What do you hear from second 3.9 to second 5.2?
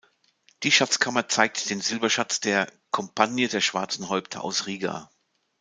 Häupter aus Riga".